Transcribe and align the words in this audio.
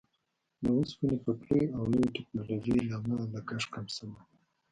د 0.63 0.63
اوسپنې 0.77 1.15
پټلیو 1.23 1.75
او 1.77 1.83
نویو 1.91 2.13
ټیکنالوژیو 2.15 2.85
له 2.89 2.93
امله 2.99 3.23
لګښت 3.33 3.67
کم 3.73 3.85
شوی 3.95 4.09
وو. 4.13 4.21